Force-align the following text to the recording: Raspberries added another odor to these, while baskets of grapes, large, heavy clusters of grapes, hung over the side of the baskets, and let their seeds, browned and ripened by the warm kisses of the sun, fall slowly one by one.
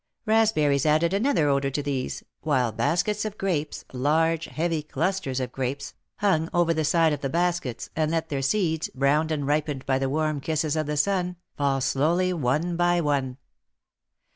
Raspberries 0.25 0.87
added 0.87 1.13
another 1.13 1.47
odor 1.47 1.69
to 1.69 1.83
these, 1.83 2.23
while 2.41 2.71
baskets 2.71 3.23
of 3.23 3.37
grapes, 3.37 3.85
large, 3.93 4.45
heavy 4.45 4.81
clusters 4.81 5.39
of 5.39 5.51
grapes, 5.51 5.93
hung 6.15 6.49
over 6.55 6.73
the 6.73 6.83
side 6.83 7.13
of 7.13 7.21
the 7.21 7.29
baskets, 7.29 7.91
and 7.95 8.09
let 8.09 8.29
their 8.29 8.41
seeds, 8.41 8.89
browned 8.95 9.31
and 9.31 9.45
ripened 9.45 9.85
by 9.85 9.99
the 9.99 10.09
warm 10.09 10.39
kisses 10.41 10.75
of 10.75 10.87
the 10.87 10.97
sun, 10.97 11.35
fall 11.55 11.81
slowly 11.81 12.33
one 12.33 12.75
by 12.75 12.99
one. 12.99 13.37